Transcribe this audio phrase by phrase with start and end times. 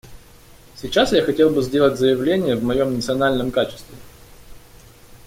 [0.77, 3.95] Сейчас я хотел бы сделать заявления в моем национальном качестве.